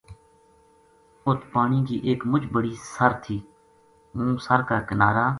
اُت 1.25 1.39
پانی 1.53 1.79
کی 1.87 1.95
ایک 2.07 2.19
مُچ 2.31 2.43
بڑی 2.53 2.73
سر 2.93 3.11
تھی 3.23 3.37
ہوں 4.15 4.31
سر 4.45 4.59
کا 4.69 4.77
کنارا 4.89 5.27